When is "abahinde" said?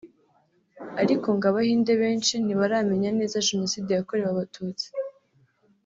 1.51-1.93